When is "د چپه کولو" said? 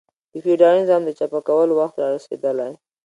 1.05-1.73